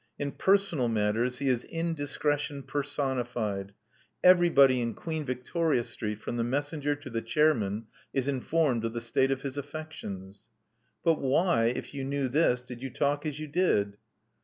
[0.17, 3.73] In personal matters he is indiscretion personified.
[4.23, 8.93] Everybody in Queen Victoria Street, from the messen ger to the Chairman, is informed of
[8.93, 10.47] the state of his affections."
[11.03, 13.97] '*But why, if you knew this, did you talk as you did?''